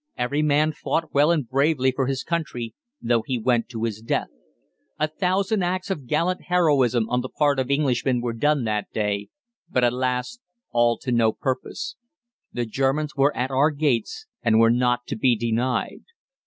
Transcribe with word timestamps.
Every 0.17 0.41
man 0.41 0.71
fought 0.71 1.13
well 1.13 1.29
and 1.29 1.47
bravely 1.47 1.91
for 1.91 2.07
his 2.07 2.23
country, 2.23 2.73
though 3.03 3.21
he 3.21 3.37
went 3.37 3.69
to 3.69 3.83
his 3.83 4.01
death. 4.01 4.29
A 4.99 5.07
thousand 5.07 5.61
acts 5.61 5.91
of 5.91 6.07
gallant 6.07 6.45
heroism 6.45 7.07
on 7.11 7.21
the 7.21 7.29
part 7.29 7.59
of 7.59 7.69
Englishmen 7.69 8.19
were 8.19 8.33
done 8.33 8.63
that 8.63 8.91
day, 8.91 9.29
but 9.69 9.83
alas! 9.83 10.39
all 10.71 10.97
to 10.97 11.11
no 11.11 11.31
purpose. 11.31 11.97
The 12.51 12.65
Germans 12.65 13.15
were 13.15 13.37
at 13.37 13.51
our 13.51 13.69
gates, 13.69 14.25
and 14.41 14.59
were 14.59 14.71
not 14.71 15.05
to 15.05 15.15
be 15.15 15.35
denied. 15.35 16.01